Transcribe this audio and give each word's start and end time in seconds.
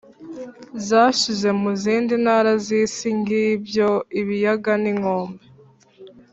zashize 0.87 1.49
mu 1.61 1.69
zindi 1.81 2.13
ntara 2.23 2.51
z’isi, 2.65 3.07
ngibyo 3.19 3.89
ibiyaga 4.19 4.73
n’inkombe 4.83 5.43